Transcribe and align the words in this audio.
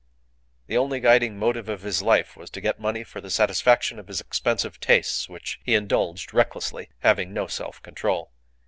The 0.65 0.79
only 0.79 0.99
guiding 0.99 1.37
motive 1.37 1.69
of 1.69 1.83
his 1.83 2.01
life 2.01 2.35
was 2.35 2.49
to 2.49 2.59
get 2.59 2.79
money 2.79 3.03
for 3.03 3.21
the 3.21 3.29
satisfaction 3.29 3.99
of 3.99 4.07
his 4.07 4.19
expensive 4.19 4.79
tastes, 4.79 5.29
which 5.29 5.59
he 5.63 5.75
indulged 5.75 6.33
recklessly, 6.33 6.89
having 7.01 7.33
no 7.33 7.45
self 7.45 7.79
control. 7.83 8.31